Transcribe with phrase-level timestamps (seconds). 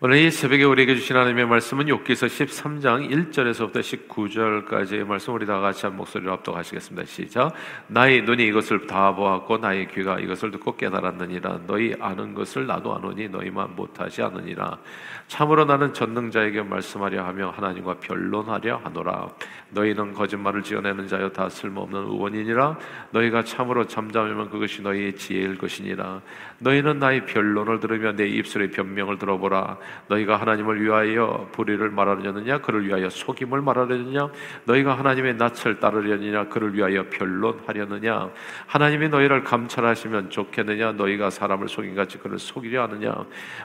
[0.00, 5.86] 오늘 이 새벽에 우리에게 주신 하나님의 말씀은 욥기서 13장 1절에서부터 19절까지의 말씀 우리 다 같이
[5.86, 7.04] 한 목소리로 합독하시겠습니다.
[7.04, 7.52] 시작.
[7.88, 11.62] 나의 눈이 이것을 다 보았고 나의 귀가 이것을 듣고 깨달았느니라.
[11.66, 14.78] 너희 아는 것을 나도 아노니 너희만 못하지 않느니라.
[15.26, 19.30] 참으로 나는 전능자에게 말씀하려 하며 하나님과 변론하려 하노라.
[19.70, 22.78] 너희는 거짓말을 지어내는 자여 다 쓸모없는 의원이니라.
[23.10, 26.22] 너희가 참으로 잠잠하면 그것이 너희의 지혜일 것이니라.
[26.60, 29.76] 너희는 나의 변론을 들으며 내 입술의 변명을 들어보라.
[30.08, 32.58] 너희가 하나님을 위하여 불의를 말하려느냐?
[32.58, 34.28] 그를 위하여 속임을 말하려느냐?
[34.64, 36.48] 너희가 하나님의 낯을 따르려느냐?
[36.48, 38.30] 그를 위하여 변론하려느냐?
[38.66, 40.92] 하나님이 너희를 감찰하시면 좋겠느냐?
[40.92, 43.14] 너희가 사람을 속인 같이 그를 속이려 하느냐?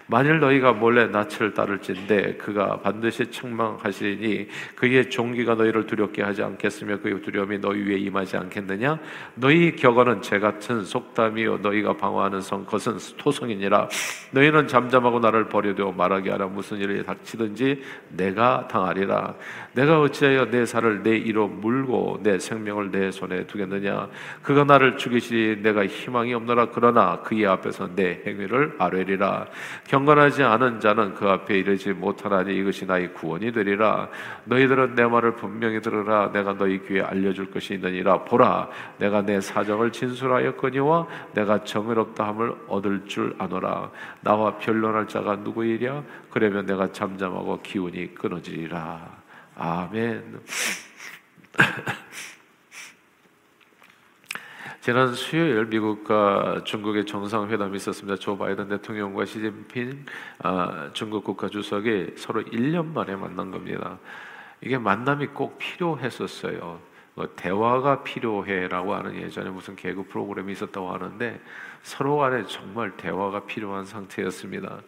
[0.07, 7.21] 만일 너희가 몰래 낯을 따를진데 그가 반드시 책망하시니 그의 종기가 너희를 두렵게 하지 않겠으며 그의
[7.21, 8.99] 두려움이 너희 위에 임하지 않겠느냐?
[9.35, 11.57] 너희 격언은 제 같은 속담이요.
[11.57, 13.89] 너희가 방어하는 성 것은 토성이니라.
[14.31, 16.47] 너희는 잠잠하고 나를 버려두어 말 말하게 하라.
[16.47, 19.35] 무슨 일이 닥치든지 내가 당하리라.
[19.73, 24.07] 내가 어찌하여 내 살을 내 이로 물고 내 생명을 내 손에 두겠느냐?
[24.43, 26.67] 그가 나를 죽이시리 내가 희망이 없노라.
[26.73, 29.47] 그러나 그의 앞에서 내 행위를 아뢰리라.
[29.87, 34.09] 경건하지 않은 자는 그 앞에 이르지 못하나니 이것이 나의 구원이 되리라.
[34.45, 36.31] 너희들은 내 말을 분명히 들으라.
[36.31, 38.23] 내가 너희 귀에 알려줄 것이 있느니라.
[38.23, 43.89] 보라 내가 내 사정을 진술하였거니와 내가 정의롭다함을 얻을 줄 아노라.
[44.21, 49.23] 나와 변론할 자가 누구이랴 그러면 내가 잠잠하고 기운이 끊어지리라
[49.55, 50.41] 아멘.
[54.81, 58.17] 지난 수요일 미국과 중국의 정상회담이 있었습니다.
[58.17, 60.05] 조 바이든 대통령과 시진핑
[60.39, 63.97] 아, 중국 국가 주석이 서로 1년 만에 만난 겁니다.
[64.59, 66.81] 이게 만남이 꼭 필요했었어요.
[67.15, 71.39] 뭐 대화가 필요해라고 하는 예전에 무슨 개그 프로그램이 있었다고 하는데
[71.83, 74.81] 서로 간에 정말 대화가 필요한 상태였습니다.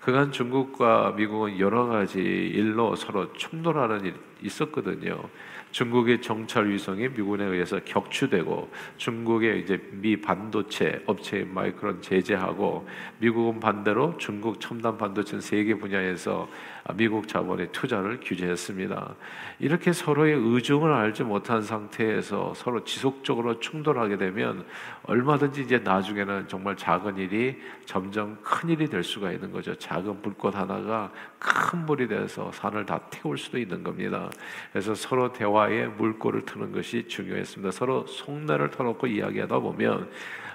[0.00, 5.28] 그간 중국과 미국은 여러 가지 일로 서로 충돌하는 일이 있었거든요.
[5.70, 14.16] 중국의 정찰 위성이 미군에 의해서 격추되고 중국의 이제 미 반도체 업체 마이크론 제재하고 미국은 반대로
[14.16, 16.48] 중국 첨단 반도체 세계 분야에서
[16.94, 19.14] 미국 자본의 투자를 규제했습니다.
[19.58, 24.64] 이렇게 서로의 의중을 알지 못한 상태에서 서로 지속적으로 충돌하게 되면
[25.02, 29.74] 얼마든지 이제 나중에는 정말 작은 일이 점점 큰 일이 될 수가 있는 거죠.
[29.74, 34.27] 작은 불꽃 하나가 큰 불이 돼서 산을 다 태울 수도 있는 겁니다.
[34.72, 37.70] 그래서 서로 대화에 물꼬를 트는 것이 중요했습니다.
[37.72, 40.10] 서로 속내를 터놓고 이야기하다 보면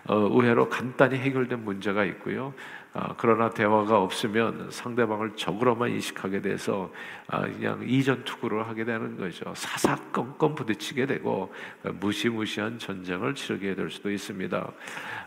[0.06, 2.54] 어, 의외로 간단히 해결된 문제가 있고요.
[2.96, 6.92] 아, 그러나 대화가 없으면 상대방을 적으로만 인식하게 돼서
[7.28, 9.52] 아, 그냥 이전 투구를 하게 되는 거죠.
[9.56, 11.52] 사사건건 부딪히게 되고
[12.00, 14.72] 무시무시한 전쟁을 치르게 될 수도 있습니다.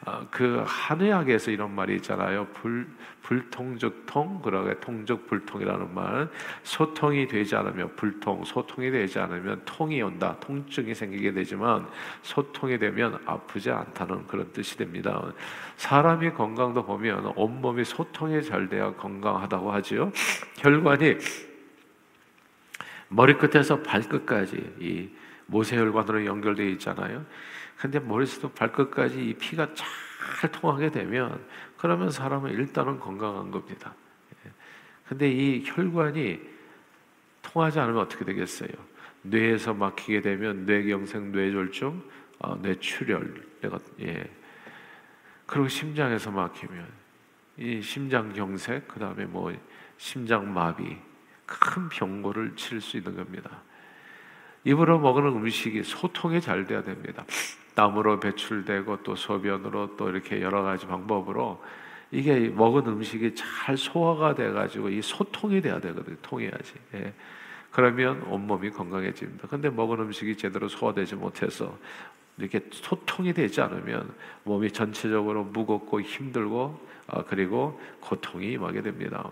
[0.05, 2.47] 아, 그 한의학에서 이런 말이 있잖아요.
[2.55, 2.87] 불
[3.27, 6.29] 불통적 통 그러게 통적 불통이라는 말
[6.63, 11.89] 소통이 되지 않으면 불통 소통이 되지 않으면 통이 온다 통증이 생기게 되지만
[12.23, 15.21] 소통이 되면 아프지 않다는 그런 뜻이 됩니다
[15.77, 20.13] 사람이 건강도 보면 온 몸이 소통이 잘 돼야 건강하다고 하지요
[20.59, 21.17] 혈관이
[23.09, 25.09] 머리끝에서 발끝까지 이
[25.47, 27.25] 모세혈관으로 연결되어 있잖아요
[27.77, 31.45] 근데 머리부터 발끝까지 이 피가 잘 통하게 되면
[31.77, 33.95] 그러면 사람은 일단은 건강한 겁니다.
[34.45, 34.51] 예.
[35.09, 36.41] 근데 이 혈관이
[37.43, 38.71] 통하지 않으면 어떻게 되겠어요?
[39.23, 42.03] 뇌에서 막히게 되면 뇌경색, 뇌졸중,
[42.39, 44.31] 어, 뇌출혈, 내가 예.
[45.47, 46.87] 그리고 심장에서 막히면
[47.59, 49.53] 이 심장경색, 그 다음에 뭐
[49.97, 50.97] 심장마비,
[51.47, 53.63] 큰 병고를 치를 수 있는 겁니다.
[54.65, 57.25] 입으로 먹는 음식이 소통이 잘 돼야 됩니다.
[57.75, 61.63] 땀으로 배출되고 또 소변으로 또 이렇게 여러 가지 방법으로
[62.11, 66.17] 이게 먹은 음식이 잘 소화가 돼가지고 이 소통이 돼야 되거든요.
[66.23, 66.75] 통해야지.
[66.95, 67.13] 예.
[67.71, 69.49] 그러면 온몸이 건강해집니다.
[69.49, 71.77] 근데 먹은 음식이 제대로 소화되지 못해서
[72.39, 74.13] 이렇게 소통이 되지 않으면
[74.45, 79.31] 몸이 전체적으로 무겁고 힘들고 어, 그리고 고통이 임하게 됩니다.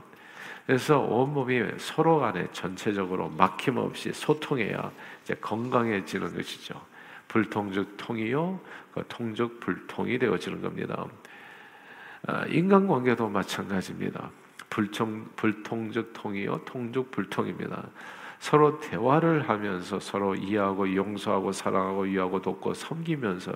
[0.67, 4.91] 그래서 온몸이 서로 간에 전체적으로 막힘없이 소통해야
[5.23, 6.81] 이제 건강해지는 것이죠.
[7.29, 8.61] 불통즉 통이요,
[8.95, 11.05] 그 통즉 불통이 되어지는 겁니다.
[12.27, 14.31] 아, 인간관계도 마찬가지입니다.
[14.71, 17.89] 불통 불통즉 통이요, 통즉 불통입니다.
[18.39, 23.53] 서로 대화를 하면서 서로 이해하고 용서하고 사랑하고 위하고 돕고 섬기면서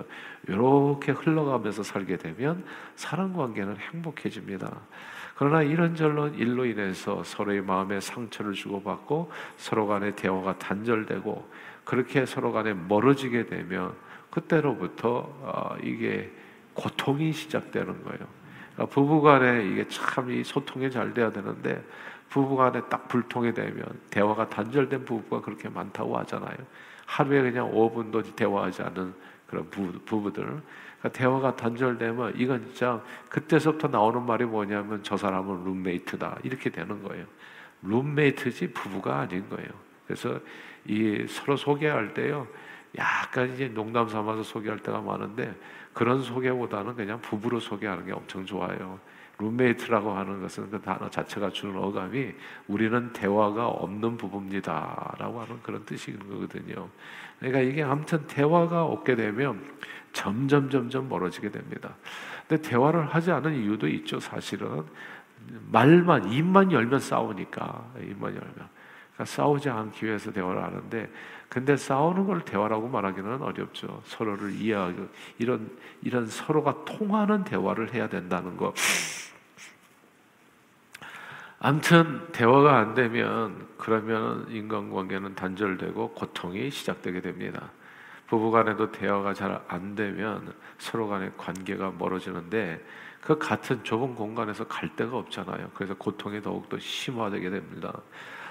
[0.47, 2.63] 이렇게 흘러가면서 살게 되면
[2.95, 4.71] 사랑 관계는 행복해집니다.
[5.35, 11.49] 그러나 이런저런 일로 인해서 서로의 마음에 상처를 주고받고 서로 간의 대화가 단절되고
[11.85, 13.93] 그렇게 서로 간에 멀어지게 되면
[14.29, 16.31] 그때로부터 어, 이게
[16.73, 18.19] 고통이 시작되는 거예요.
[18.75, 21.83] 그러니까 부부 간에 이게 참 이 소통이 잘 돼야 되는데
[22.29, 26.55] 부부간에 딱 불통이 되면 대화가 단절된 부부가 그렇게 많다고 하잖아요.
[27.05, 29.13] 하루에 그냥 5분도 대화하지 않은
[29.47, 36.39] 그런 부부, 들 그러니까 대화가 단절되면 이건 진짜 그때서부터 나오는 말이 뭐냐면 저 사람은 룸메이트다
[36.43, 37.25] 이렇게 되는 거예요.
[37.81, 39.69] 룸메이트지 부부가 아닌 거예요.
[40.05, 40.39] 그래서
[40.85, 42.47] 이 서로 소개할 때요.
[42.97, 45.55] 약간 이제 농담 삼아서 소개할 때가 많은데
[45.93, 48.99] 그런 소개보다는 그냥 부부로 소개하는 게 엄청 좋아요.
[49.39, 52.33] 룸메이트라고 하는 것은 그 단어 자체가 주는 어감이
[52.67, 56.89] 우리는 대화가 없는 부부입니다라고 하는 그런 뜻인 거거든요.
[57.39, 59.63] 그러니까 이게 아무튼 대화가 없게 되면
[60.11, 61.95] 점점 점점 멀어지게 됩니다.
[62.47, 64.19] 근데 대화를 하지 않은 이유도 있죠.
[64.19, 64.83] 사실은
[65.71, 71.09] 말만 입만 열면 싸우니까 입만 열면 그러니까 싸우지 않기 위해서 대화를 하는데
[71.47, 74.01] 근데 싸우는 걸 대화라고 말하기는 어렵죠.
[74.05, 75.07] 서로를 이해하고
[75.39, 75.69] 이런
[76.01, 78.73] 이런 서로가 통하는 대화를 해야 된다는 거.
[81.59, 87.71] 아무튼 대화가 안 되면 그러면 인간관계는 단절되고 고통이 시작되게 됩니다.
[88.27, 92.83] 부부간에도 대화가 잘 안 되면 서로 간의 관계가 멀어지는데
[93.21, 95.71] 그 같은 좁은 공간에서 갈 데가 없잖아요.
[95.73, 97.93] 그래서 고통이 더욱더 심화되게 됩니다.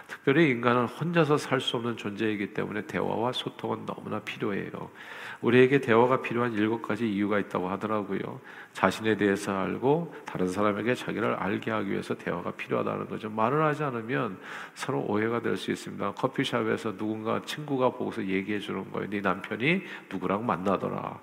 [0.07, 4.91] 특별히 인간은 혼자서 살 수 없는 존재이기 때문에 대화와 소통은 너무나 필요해요.
[5.41, 8.41] 우리에게 대화가 필요한 일곱 가지 이유가 있다고 하더라고요.
[8.73, 13.31] 자신에 대해서 알고 다른 사람에게 자기를 알게 하기 위해서 대화가 필요하다는 거죠.
[13.31, 14.39] 말을 하지 않으면
[14.75, 16.13] 서로 오해가 될 수 있습니다.
[16.13, 19.11] 커피숍에서 누군가 친구가 보고서 얘기해 주는 거예요.
[19.11, 21.19] 네 남편이 누구랑 만나더라.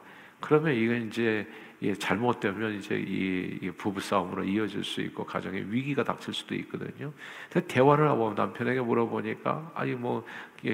[0.45, 1.47] 그러면 이건 이제
[1.81, 7.12] 예, 잘못되면 이제 이, 이 부부 싸움으로 이어질 수 있고 가정에 위기가 닥칠 수도 있거든요.
[7.68, 10.25] 대화를 하고 남편에게 물어보니까 아니 뭐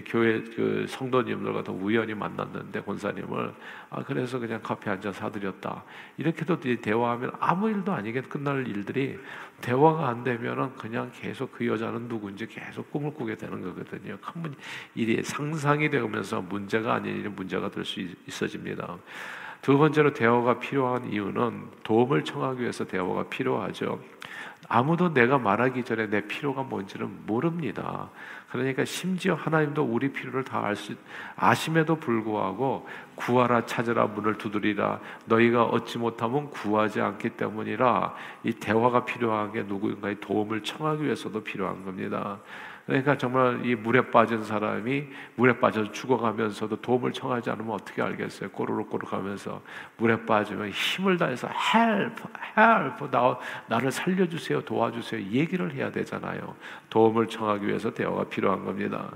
[0.05, 3.53] 교회 그 성도님들과 더 우연히 만났는데 권사님을
[3.89, 5.83] 아 그래서 그냥 커피 한 잔 사드렸다.
[6.17, 9.17] 이렇게도 대화하면 아무 일도 아니게 끝날 일들이
[9.61, 14.17] 대화가 안 되면은 그냥 계속 그 여자는 누군지 계속 꿈을 꾸게 되는 거거든요.
[14.21, 14.53] 큰
[14.93, 18.97] 일이 상상이 되면서 문제가 아닌 일이 문제가 될 수 있어집니다.
[19.61, 23.99] 두 번째로 대화가 필요한 이유는 도움을 청하기 위해서 대화가 필요하죠.
[24.67, 28.09] 아무도 내가 말하기 전에 내 필요가 뭔지는 모릅니다.
[28.51, 30.93] 그러니까 심지어 하나님도 우리 필요를 다 알 수,
[31.35, 38.13] 아심에도 불구하고 구하라 찾으라 문을 두드리라 너희가 얻지 못하면 구하지 않기 때문이라
[38.43, 42.39] 이 대화가 필요한 게 누구인가의 도움을 청하기 위해서도 필요한 겁니다.
[42.85, 45.05] 그러니까 정말 이 물에 빠진 사람이
[45.35, 48.49] 물에 빠져서 죽어가면서도 도움을 청하지 않으면 어떻게 알겠어요?
[48.51, 49.61] 꼬르륵 꼬르륵 하면서
[49.97, 52.23] 물에 빠지면 힘을 다해서 help,
[52.57, 53.37] help, 나,
[53.67, 56.55] 나를 살려주세요, 도와주세요 얘기를 해야 되잖아요.
[56.89, 59.09] 도움을 청하기 위해서 대화가 필요한 겁니다.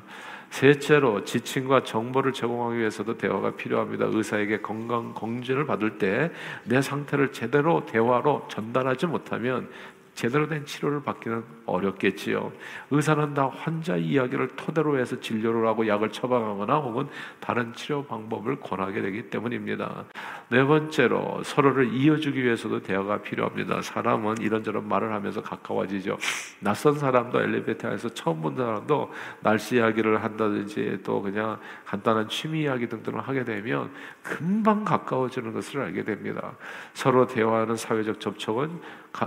[0.51, 4.05] 셋째로 지침과 정보를 제공하기 위해서도 대화가 필요합니다.
[4.09, 6.31] 의사에게 건강 검진을 받을 때
[6.63, 9.69] 내 상태를 제대로 대화로 전달하지 못하면
[10.15, 12.51] 제대로 된 치료를 받기는 어렵겠지요.
[12.89, 17.07] 의사는 다 환자 이야기를 토대로 해서 진료를 하고 약을 처방하거나 혹은
[17.41, 20.05] 다른 치료 방법을 권하게 되기 때문입니다.
[20.49, 23.81] 네 번째로 서로를 이어주기 위해서도 대화가 필요합니다.
[23.81, 26.17] 사람은 이런저런 말을 하면서 가까워지죠.
[26.61, 29.11] 낯선 사람도 엘리베이터에서 처음 본 사람도
[29.41, 33.91] 날씨 이야기를 한다든지 또 그냥 간단한 취미 이야기 등등을 하게 되면
[34.23, 36.53] 금방 가까워지는 것을 알게 됩니다.
[36.93, 38.79] 서로 대화하는 사회적 접촉은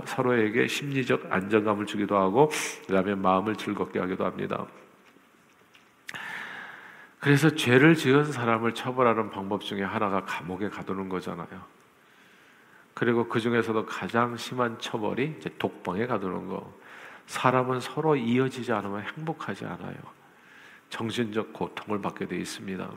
[0.05, 2.51] 서로에게 심리적 안정감을 주기도 하고
[2.87, 4.65] 그다음에 마음을 즐겁게 하기도 합니다.
[7.19, 11.47] 그래서 죄를 지은 사람을 처벌하는 방법 중에 하나가 감옥에 가두는 거잖아요.
[12.93, 16.73] 그리고 그 중에서도 가장 심한 처벌이 독방에 가두는 거.
[17.27, 19.95] 사람은 서로 이어지지 않으면 행복하지 않아요.
[20.89, 22.89] 정신적 고통을 받게 돼 있습니다.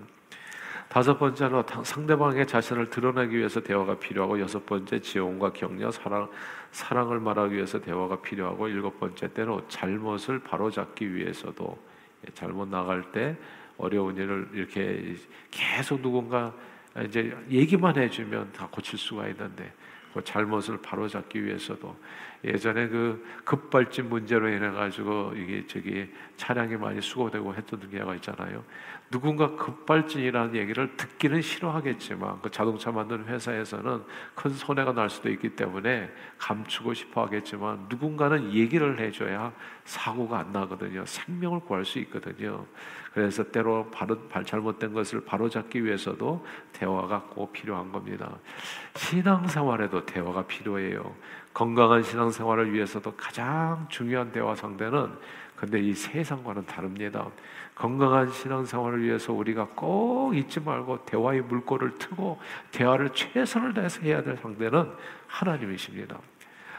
[0.89, 6.29] 다섯 번째로 상대방의 자신을 드러내기 위해서 대화가 필요하고 여섯 번째 지원과 격려, 사랑,
[6.73, 11.79] 사랑을 말하기 위해서 대화가 필요하고 일곱 번째 때로 잘못을 바로잡기 위해서도
[12.27, 13.37] 예, 잘못 나갈 때
[13.77, 15.15] 어려운 일을 이렇게
[15.51, 16.53] 계속 누군가
[17.05, 19.73] 이제 얘기만 해주면 다 고칠 수가 있는데
[20.15, 21.95] 그 잘못을 바로잡기 위해서도
[22.45, 28.65] 예전에 그 급발진 문제로 인해 가지고 이게 저기 차량이 많이 수거되고 했던 경우가 있잖아요.
[29.13, 34.03] 누군가 급발진이라는 얘기를 듣기는 싫어하겠지만 그 자동차 만드는 회사에서는
[34.35, 39.53] 큰 손해가 날 수도 있기 때문에 감추고 싶어 하겠지만 누군가는 얘기를 해줘야
[39.85, 41.05] 사고가 안 나거든요.
[41.05, 42.67] 생명을 구할 수 있거든요.
[43.13, 48.39] 그래서 때로 바로 잘못된 것을 바로잡기 위해서도 대화가 꼭 필요한 겁니다.
[48.95, 51.15] 신앙생활에도 대화가 필요해요.
[51.53, 55.11] 건강한 신앙생활을 위해서도 가장 중요한 대화 상대는
[55.57, 57.27] 근데 이 세상과는 다릅니다.
[57.75, 62.41] 건강한 신앙생활을 위해서 우리가 꼭 잊지 말고 대화의 물꼬를 트고
[62.73, 64.91] 대화를 최선을 다해서 해야 될 상대는
[65.29, 66.19] 하나님이십니다.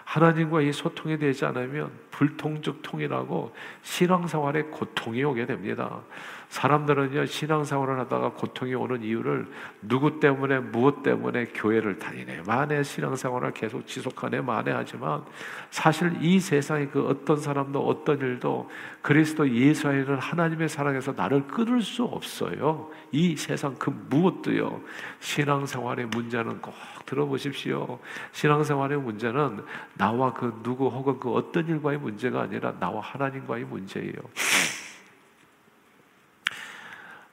[0.04, 6.02] 하나님과 이 소통이 되지 않으면 불통적 통이라고 신앙생활에 고통이 오게 됩니다.
[6.50, 9.48] 사람들은요 신앙생활을 하다가 고통이 오는 이유를
[9.82, 12.44] 누구 때문에 무엇 때문에 교회를 다니네.
[12.46, 15.24] 만에 신앙생활을 계속 지속하네 만에 하지만
[15.72, 18.70] 사실 이 세상의 그 어떤 사람도 어떤 일도
[19.02, 22.92] 그리스도 예수 안에는 하나님의 사랑에서 나를 끊을 수 없어요.
[23.12, 24.80] 이 세상 그 무엇도요?
[25.22, 26.76] 신앙생활의 문제는 꼭
[27.08, 27.98] 들어보십시오.
[28.32, 29.64] 신앙생활의 문제는
[30.04, 34.20] 나와 그 누구 혹은 그 어떤 일과의 문제가 아니라 나와 하나님과의 문제예요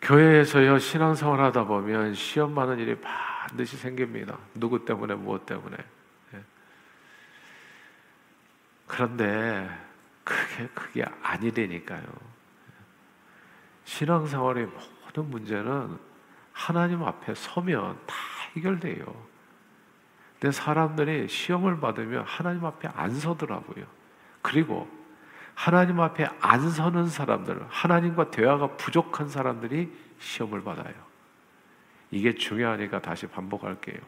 [0.01, 4.39] 교회에서요 신앙생활 하다 보면 시험 많은 일이 반드시 생깁니다.
[4.55, 5.77] 누구 때문에 무엇 때문에.
[6.35, 6.41] 예.
[8.87, 9.69] 그런데
[10.25, 12.05] 그게 그게 아니되니까요.
[13.85, 15.99] 신앙생활의 모든 문제는
[16.53, 18.15] 하나님 앞에 서면 다
[18.55, 19.30] 해결돼요.
[20.41, 23.85] 근데 사람들이 시험을 받으면 하나님 앞에 안 서더라고요.
[24.41, 24.89] 그리고
[25.55, 30.95] 하나님 앞에 안 서는 사람들, 하나님과 대화가 부족한 사람들이 시험을 받아요.
[32.11, 33.99] 이게 중요하니까 다시 반복할게요.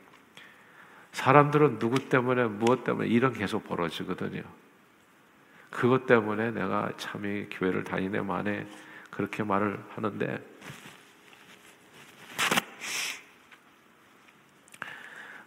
[1.13, 4.43] 사람들은 누구 때문에 무엇 때문에 이런 계속 벌어지거든요.
[5.69, 8.67] 그것 때문에 내가 참이 교회를 다니네 만에
[9.11, 10.43] 그렇게 말을 하는데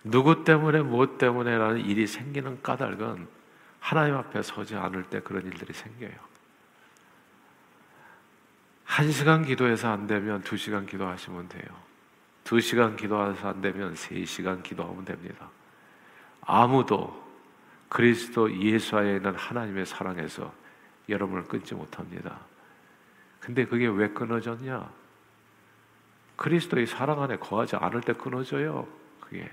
[0.06, 3.28] 누구 때문에 무엇 때문에라는 일이 생기는 까닭은
[3.80, 6.14] 하나님 앞에 서지 않을 때 그런 일들이 생겨요.
[8.84, 11.66] 한 시간 기도해서 안 되면 두 시간 기도하시면 돼요.
[12.44, 15.50] 두 시간 기도해서 안 되면 세 시간 기도하면 됩니다.
[16.42, 17.26] 아무도
[17.90, 20.54] 그리스도 예수 안에 있는 하나님의 사랑에서
[21.10, 22.40] 여러분을 끊지 못합니다.
[23.40, 24.88] 근데 그게 왜 끊어졌냐?
[26.36, 28.88] 그리스도의 사랑 안에 거하지 않을 때 끊어져요.
[29.20, 29.52] 그게.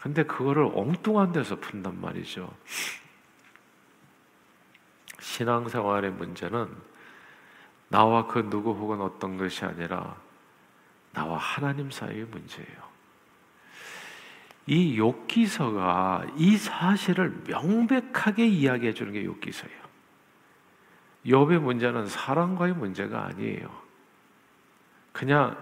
[0.00, 2.54] 근데 그거를 엉뚱한 데서 푼단 말이죠.
[5.20, 6.68] 신앙생활의 문제는
[7.88, 10.16] 나와 그 누구 혹은 어떤 것이 아니라
[11.12, 12.88] 나와 하나님 사이의 문제예요.
[14.66, 19.88] 이 욥기서가 이 사실을 명백하게 이야기해 주는 게 욥기서예요.
[21.26, 23.70] 욥의 문제는 사랑과의 문제가 아니에요.
[25.12, 25.56] 그냥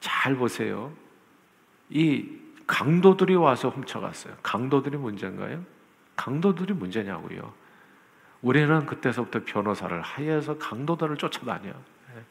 [0.00, 0.94] 잘 보세요.
[1.88, 4.34] 이 강도들이 와서 훔쳐갔어요.
[4.42, 5.62] 강도들이 문제인가요?
[6.16, 7.52] 강도들이 문제냐고요.
[8.42, 11.70] 우리는 그때서부터 변호사를 하여서 강도들을 쫓아다녀.
[11.70, 12.22] 예.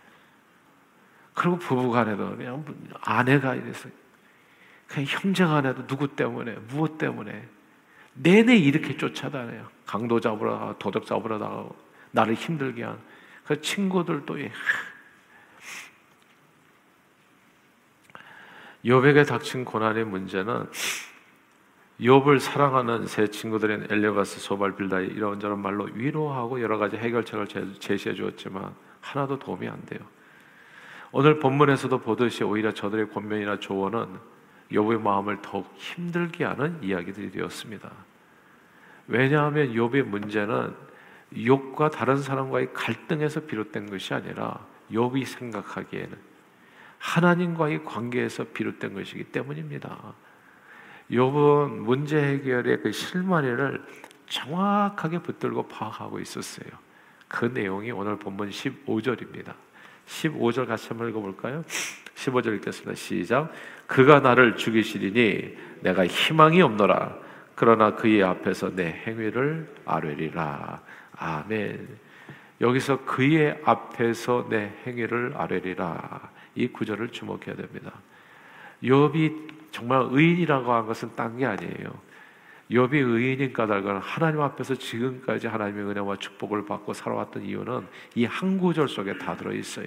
[1.34, 2.66] 그리고 부부간에도 그냥
[3.02, 3.90] 아내가 이래서
[4.88, 7.48] 그냥 형제간에도 누구 때문에 무엇 때문에
[8.14, 9.68] 내내 이렇게 쫓아다녀요.
[9.86, 11.70] 강도 잡으러 도적 잡으러
[12.12, 13.16] 나를 힘들게 한
[13.46, 14.38] 그 친구들도
[18.86, 20.68] 욥에게 닥친 고난의 문제는
[22.00, 27.48] 욥을 사랑하는 세 친구들인 엘레바스, 소발, 빌다이 이런저런 말로 위로하고 여러 가지 해결책을
[27.80, 30.02] 제시해 주었지만 하나도 도움이 안 돼요.
[31.12, 34.20] 오늘 본문에서도 보듯이 오히려 저들의 권면이나 조언은
[34.72, 37.90] 욥의 마음을 더욱 힘들게 하는 이야기들이 되었습니다.
[39.08, 40.76] 왜냐하면 욥의 문제는
[41.34, 44.60] 욥과 다른 사람과의 갈등에서 비롯된 것이 아니라
[44.92, 46.35] 욥이 생각하기에는
[47.06, 50.14] 하나님과의 관계에서 비롯된 것이기 때문입니다.
[51.12, 53.82] 욥은 문제 해결의 그 실마리를
[54.28, 56.68] 정확하게 붙들고 파악하고 있었어요.
[57.28, 59.54] 그 내용이 오늘 본문 15절입니다.
[60.08, 61.64] 15절 같이 한번 읽어볼까요?
[62.16, 62.96] 15절 읽겠습니다.
[62.96, 63.54] 시작.
[63.86, 67.20] 그가 나를 죽이시리니 내가 희망이 없노라.
[67.54, 70.82] 그러나 그의 앞에서 내 행위를 아뢰리라.
[71.18, 71.88] 아멘.
[72.62, 76.35] 여기서 그의 앞에서 내 행위를 아뢰리라.
[76.56, 77.92] 이 구절을 주목해야 됩니다.
[78.84, 82.06] 욥이 정말 의인이라고 한 것은 딴 게 아니에요.
[82.72, 87.86] 욥이 의인인 까닭은 하나님 앞에서 지금까지 하나님의 은혜와 축복을 받고 살아왔던 이유는
[88.16, 89.86] 이 한 구절 속에 다 들어 있어요.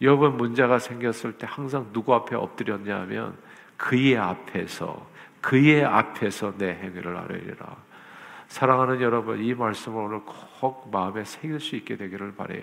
[0.00, 3.36] 욥은 문제가 생겼을 때 항상 누구 앞에 엎드렸냐 하면
[3.76, 5.08] 그의 앞에서
[5.40, 7.76] 그의 앞에서 내 행위를 아뢰리라.
[8.48, 10.20] 사랑하는 여러분, 이 말씀을 오늘
[10.60, 12.62] 꼭 마음에 새길 수 있게 되기를 바래요.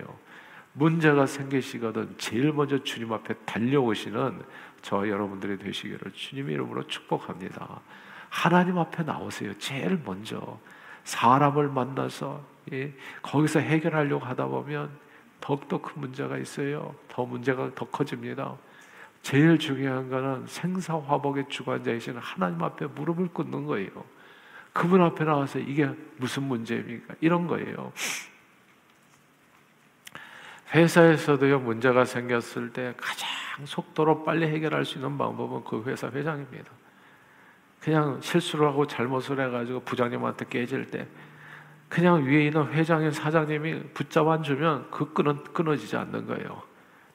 [0.77, 4.43] 문제가 생기시거든 제일 먼저 주님 앞에 달려오시는
[4.83, 7.81] 저 여러분들이 되시기를 주님 이름으로 축복합니다.
[8.29, 9.57] 하나님 앞에 나오세요.
[9.57, 10.59] 제일 먼저
[11.03, 12.43] 사람을 만나서
[12.73, 12.93] 예,
[13.23, 14.91] 거기서 해결하려고 하다 보면
[15.41, 16.93] 더욱더 큰 문제가 있어요.
[17.07, 18.55] 더 문제가 더 커집니다.
[19.23, 23.89] 제일 중요한 거는 생사화복의 주관자이신 하나님 앞에 무릎을 꿇는 거예요.
[24.73, 27.15] 그분 앞에 나와서 이게 무슨 문제입니까?
[27.19, 27.91] 이런 거예요.
[30.73, 33.27] 회사에서도요 문제가 생겼을 때 가장
[33.65, 36.71] 속도로 빨리 해결할 수 있는 방법은 그 회사 회장입니다.
[37.79, 41.07] 그냥 실수를 하고 잘못을 해가지고 부장님한테 깨질 때
[41.89, 46.61] 그냥 위에 있는 회장님, 사장님이 붙잡아 주면 그 끈은 끊어지지 않는 거예요.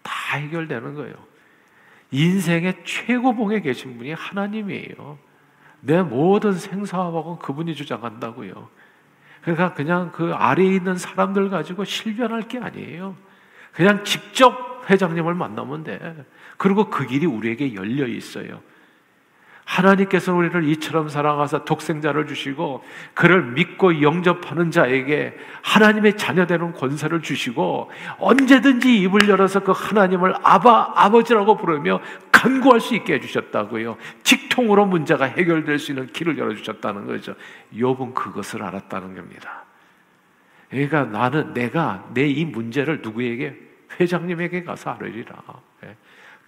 [0.02, 1.14] 다 해결되는 거예요.
[2.10, 5.18] 인생의 최고봉에 계신 분이 하나님이에요.
[5.80, 8.68] 내 모든 생사화복은 그분이 주장한다고요.
[9.42, 13.16] 그러니까 그냥 그 아래에 있는 사람들 가지고 실변할 게 아니에요.
[13.72, 16.24] 그냥 직접 회장님을 만나면 돼.
[16.56, 18.60] 그리고 그 길이 우리에게 열려 있어요.
[19.64, 22.82] 하나님께서 우리를 이처럼 사랑하사 독생자를 주시고
[23.14, 31.56] 그를 믿고 영접하는 자에게 하나님의 자녀되는 권세를 주시고 언제든지 입을 열어서 그 하나님을 아바 아버지라고
[31.56, 32.00] 부르며
[32.32, 33.96] 간구할 수 있게 해주셨다고요.
[34.24, 37.34] 직통으로 문제가 해결될 수 있는 길을 열어주셨다는 거죠.
[37.74, 39.64] 욥은 그것을 알았다는 겁니다.
[40.72, 43.54] 그러니까 나는 내가 내 이 문제를 누구에게
[44.00, 45.36] 회장님에게 가서 아뢰리라.
[45.84, 45.96] 예.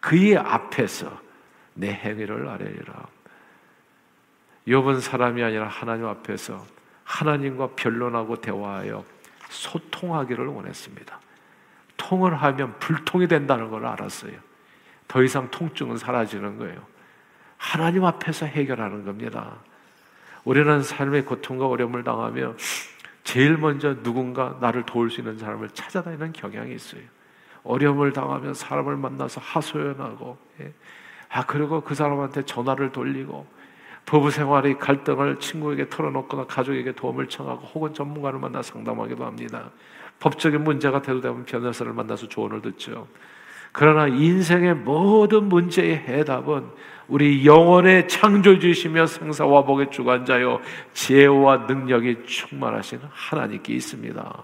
[0.00, 1.20] 그의 앞에서
[1.74, 3.06] 내 행위를 아뢰리라.
[4.66, 6.64] 욥은 사람이 아니라 하나님 앞에서
[7.04, 9.04] 하나님과 변론하고 대화하여
[9.50, 11.20] 소통하기를 원했습니다.
[11.98, 14.32] 통을 하면 불통이 된다는 걸 알았어요.
[15.06, 16.82] 더 이상 통증은 사라지는 거예요.
[17.58, 19.58] 하나님 앞에서 해결하는 겁니다.
[20.44, 22.54] 우리는 삶의 고통과 어려움을 당하며
[23.24, 27.02] 제일 먼저 누군가 나를 도울 수 있는 사람을 찾아다니는 경향이 있어요.
[27.64, 30.72] 어려움을 당하면 사람을 만나서 하소연하고, 예.
[31.30, 33.46] 아, 그리고 그 사람한테 전화를 돌리고,
[34.04, 39.70] 부부 생활의 갈등을 친구에게 털어놓거나 가족에게 도움을 청하고 혹은 전문가를 만나 상담하기도 합니다.
[40.20, 43.08] 법적인 문제가 대두되면 변호사를 만나서 조언을 듣죠.
[43.74, 46.64] 그러나 인생의 모든 문제의 해답은
[47.08, 50.60] 우리 영혼의 창조주시며 생사화복의 주관자요
[50.92, 54.42] 지혜와 능력이 충만하신 하나님께 있습니다.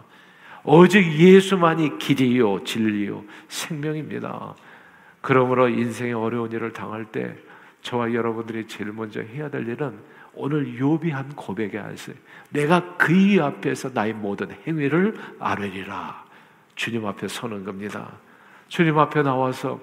[0.64, 4.56] 오직 예수만이 길이요 진리요 생명입니다.
[5.20, 7.36] 그러므로 인생의 어려운 일을 당할 때
[7.82, 9.96] 저와 여러분들이 제일 먼저 해야 될 일은
[10.34, 12.16] 오늘 요비한 고백에 하세요.
[12.48, 16.24] 내가 그의 앞에서 나의 모든 행위를 아뢰리라.
[16.74, 18.10] 주님 앞에 서는 겁니다.
[18.70, 19.80] 주님 앞에 나와서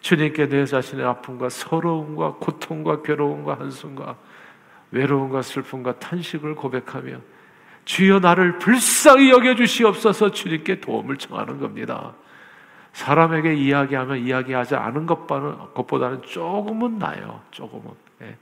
[0.00, 4.16] 주님께 내 자신의 아픔과 서러움과 고통과 괴로움과 한숨과
[4.90, 7.18] 외로움과 슬픔과 탄식을 고백하며
[7.84, 12.12] 주여 나를 불쌍히 여겨 주시옵소서 주님께 도움을 청하는 겁니다.
[12.92, 17.40] 사람에게 이야기하면 이야기하지 않은 것보다는 조금은 나요.
[17.52, 17.92] 조금은.
[18.22, 18.36] 예.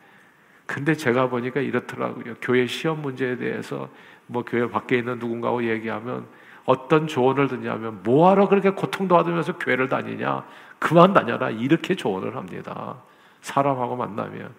[0.65, 2.35] 근데 제가 보니까 이렇더라고요.
[2.41, 3.91] 교회 시험 문제에 대해서
[4.27, 6.27] 뭐 교회 밖에 있는 누군가하고 얘기하면
[6.65, 10.45] 어떤 조언을 듣냐면 뭐하러 그렇게 고통도 받으면서 교회를 다니냐?
[10.79, 11.51] 그만 다녀라.
[11.51, 12.97] 이렇게 조언을 합니다.
[13.41, 14.53] 사람하고 만나면.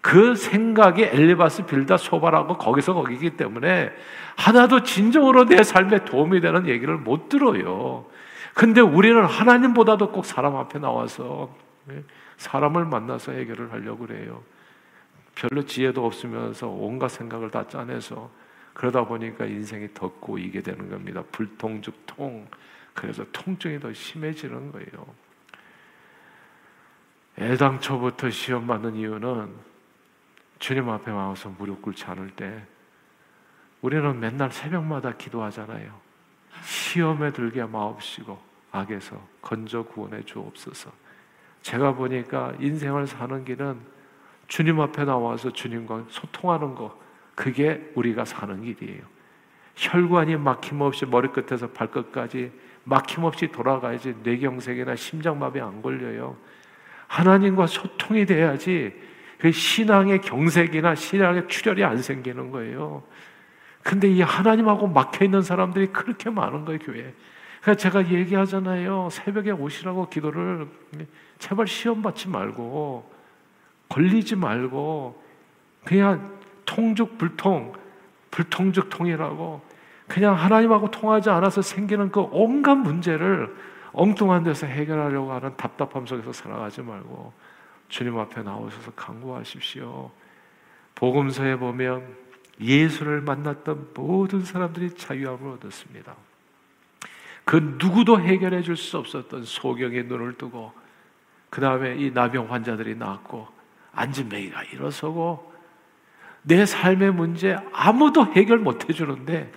[0.00, 3.92] 그 생각이 엘리바스 빌다 소바라고 거기서 거기기 때문에
[4.36, 8.04] 하나도 진정으로 내 삶에 도움이 되는 얘기를 못 들어요.
[8.52, 11.54] 근데 우리는 하나님보다도 꼭 사람 앞에 나와서
[11.90, 12.02] 예,
[12.36, 14.42] 사람을 만나서 해결을 하려고 그래요.
[15.34, 18.28] 별로 지혜도 없으면서 온갖 생각을 다 짜내서
[18.74, 21.22] 그러다 보니까 인생이 더 꼬이게 되는 겁니다.
[21.32, 22.46] 불통즉 통.
[22.94, 25.06] 그래서 통증이 더 심해지는 거예요.
[27.38, 29.54] 애당초부터 시험 받는 이유는
[30.58, 32.64] 주님 앞에 와서 무릎 꿇지 않을 때
[33.80, 36.00] 우리는 맨날 새벽마다 기도하잖아요.
[36.64, 38.38] 시험에 들게 마옵시고
[38.70, 40.92] 악에서 건져 구원해 주옵소서.
[41.62, 43.80] 제가 보니까 인생을 사는 길은
[44.48, 47.01] 주님 앞에 나와서 주님과 소통하는 거
[47.42, 49.02] 그게 우리가 사는 길이에요.
[49.74, 52.52] 혈관이 막힘없이 머리끝에서 발끝까지
[52.84, 56.36] 막힘없이 돌아가야지 뇌경색이나 심장마비 안 걸려요.
[57.08, 58.94] 하나님과 소통이 돼야지
[59.38, 63.02] 그 신앙의 경색이나 신앙의 출혈이 안 생기는 거예요.
[63.82, 67.12] 근데 이 하나님하고 막혀 있는 사람들이 그렇게 많은 거예요, 교회.
[67.60, 69.08] 그러니까 제가 얘기하잖아요.
[69.10, 70.68] 새벽에 오시라고 기도를
[71.40, 73.10] 제발 시험 받지 말고
[73.88, 75.20] 걸리지 말고
[75.84, 77.72] 그냥 통죽 불통
[78.30, 79.60] 불통죽 통이라고
[80.08, 83.54] 그냥 하나님하고 통하지 않아서 생기는 그 온갖 문제를
[83.92, 87.32] 엉뚱한 데서 해결하려고 하는 답답함 속에서 살아가지 말고
[87.88, 90.10] 주님 앞에 나오셔서 강구하십시오.
[90.94, 92.16] 복음서에 보면
[92.60, 96.14] 예수를 만났던 모든 사람들이 자유함을 얻었습니다.
[97.44, 100.72] 그 누구도 해결해 줄 수 없었던 소경의 눈을 뜨고
[101.50, 103.46] 그 다음에 이 나병 환자들이 나왔고
[103.92, 105.51] 안진뱅이가 일어서고
[106.42, 109.52] 내 삶의 문제 아무도 해결 못 해주는데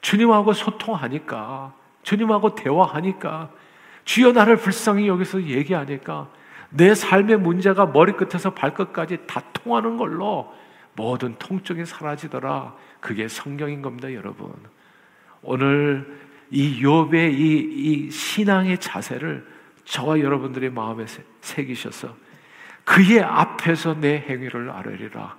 [0.00, 3.50] 주님하고 소통하니까 주님하고 대화하니까
[4.04, 6.28] 주여 나를 불쌍히 여기서 얘기하니까
[6.70, 10.52] 내 삶의 문제가 머리끝에서 발끝까지 다 통하는 걸로
[10.94, 12.74] 모든 통증이 사라지더라.
[13.00, 14.52] 그게 성경인 겁니다, 여러분.
[15.42, 19.46] 오늘 이 욥의 이, 이 신앙의 자세를
[19.84, 21.06] 저와 여러분들의 마음에
[21.40, 22.14] 새기셔서
[22.84, 25.36] 그의 앞에서 내 행위를 아뢰리라.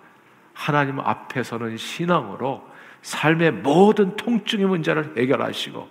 [0.61, 2.69] 하나님 앞에서는 신앙으로
[3.01, 5.89] 삶의 모든 통증의 문제를 해결하시고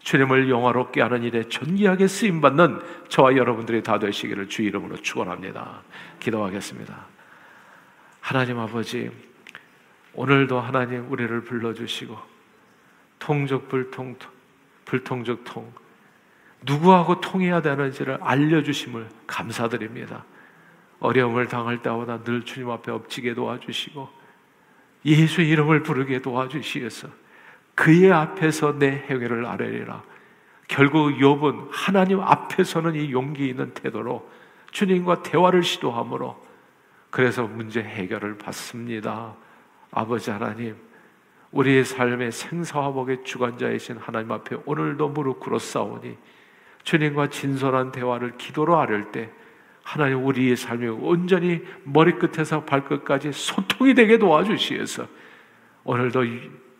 [0.00, 5.82] 주님을 영화롭게 하는 일에 존귀하게 쓰임 받는 저와 여러분들이 다 되시기를 주 이름으로 축원합니다.
[6.18, 7.06] 기도하겠습니다.
[8.20, 9.08] 하나님 아버지
[10.14, 12.18] 오늘도 하나님 우리를 불러 주시고
[13.20, 14.16] 통적 불통
[14.84, 15.72] 불통적 통
[16.62, 20.24] 누구하고 통해야 되는지를 알려 주심을 감사드립니다.
[21.00, 24.08] 어려움을 당할 때마다 늘 주님 앞에 엎치게 도와주시고
[25.06, 27.08] 예수 이름을 부르게 도와주시어서
[27.74, 30.02] 그의 앞에서 내 해결을 아뢰리라.
[30.66, 34.28] 결국 욥은 하나님 앞에서는 이 용기 있는 태도로
[34.72, 36.44] 주님과 대화를 시도함으로
[37.10, 39.34] 그래서 문제 해결을 받습니다.
[39.90, 40.76] 아버지 하나님,
[41.52, 46.18] 우리의 삶의 생사화복의 주관자이신 하나님 앞에 오늘도 무릎 꿇어 싸우니
[46.82, 49.30] 주님과 진솔한 대화를 기도로 아뢰을 때
[49.88, 55.06] 하나님 우리의 삶이 온전히 머리끝에서 발끝까지 소통이 되게 도와주시어서
[55.84, 56.24] 오늘도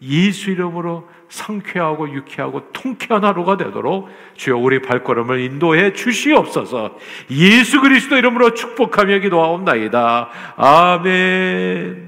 [0.03, 6.99] 예수 이름으로 상쾌하고 유쾌하고 통쾌한 하루가 되도록 주여 우리 발걸음을 인도해 주시옵소서
[7.31, 10.29] 예수 그리스도 이름으로 축복하며 기도하옵나이다.
[10.57, 12.08] 아멘.